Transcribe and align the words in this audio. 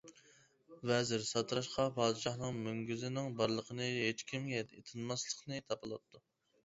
ۋەزىر 0.91 1.25
ساتىراشقا 1.31 1.85
پادىشاھنىڭ 1.99 2.57
مۈڭگۈزىنىڭ 2.67 3.29
بارلىقىنى 3.43 3.93
ھېچكىمگە 4.01 4.67
تىنماسلىقنى 4.73 5.61
تاپىلاپتۇ. 5.69 6.25